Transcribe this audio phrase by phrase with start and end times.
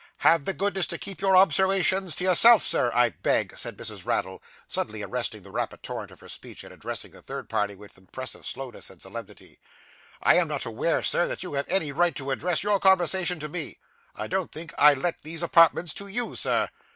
[0.17, 4.03] 'Have the goodness to keep your observashuns to yourself, Sir, I beg,' said Mrs.
[4.03, 7.95] Raddle, suddenly arresting the rapid torrent of her speech, and addressing the third party with
[7.99, 9.59] impressive slowness and solemnity.
[10.23, 13.47] 'I am not aweer, Sir, that you have any right to address your conversation to
[13.47, 13.77] me.
[14.15, 16.69] I don't think I let these apartments to you, Sir.